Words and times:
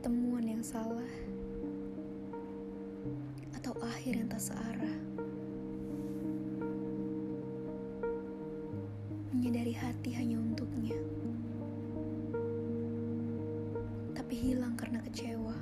pertemuan 0.00 0.48
yang 0.48 0.64
salah, 0.64 1.12
atau 3.52 3.76
akhir 3.84 4.16
yang 4.16 4.32
tak 4.32 4.40
searah. 4.40 4.96
Menyadari 9.28 9.76
hati 9.76 10.16
hanya 10.16 10.40
untuknya, 10.40 10.96
tapi 14.16 14.40
hilang 14.40 14.72
karena 14.72 15.04
kecewa. 15.04 15.52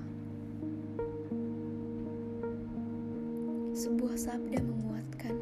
Sebuah 3.75 4.15
sabda 4.15 4.63
menguatkan 4.63 5.35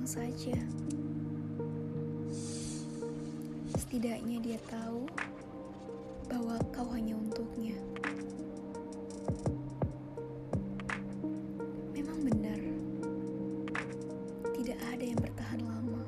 berjuang 0.00 0.32
saja. 0.32 0.56
Setidaknya 3.76 4.40
dia 4.40 4.58
tahu 4.64 5.04
bahwa 6.30 6.56
kau 6.72 6.88
hanya 6.96 7.20
untuknya. 7.20 7.76
Memang 11.92 12.18
benar, 12.24 12.60
tidak 14.56 14.78
ada 14.88 15.04
yang 15.04 15.20
bertahan 15.20 15.60
lama. 15.68 16.02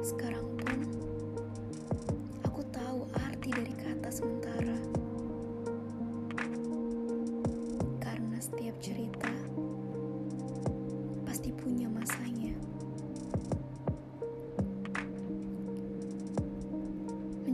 Sekarang 0.00 0.46
pun, 0.56 0.78
aku 2.48 2.64
tahu 2.72 3.04
arti 3.28 3.50
dari 3.52 3.74
kata 3.76 4.08
sementara. 4.08 4.69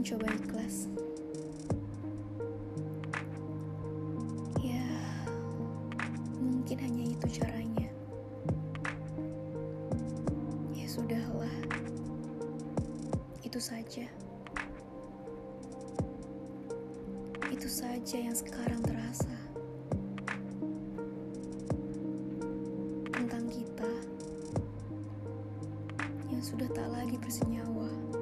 Mencoba 0.07 0.31
ikhlas. 0.39 0.87
Ya, 4.63 4.87
mungkin 6.39 6.79
hanya 6.79 7.11
itu 7.11 7.27
caranya. 7.35 7.91
Ya 10.71 10.87
sudahlah. 10.87 11.51
Itu 13.43 13.59
saja. 13.59 14.07
Itu 17.51 17.67
saja 17.67 18.15
yang 18.15 18.31
sekarang 18.39 18.79
terasa. 18.87 19.35
Tentang 23.11 23.43
kita 23.51 23.91
yang 26.31 26.39
sudah 26.39 26.71
tak 26.71 26.87
lagi 26.95 27.19
bersenyawa. 27.19 28.16